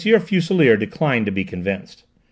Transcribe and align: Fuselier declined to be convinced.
Fuselier 0.03 0.77
declined 0.77 1.27
to 1.27 1.31
be 1.31 1.43
convinced. 1.43 2.05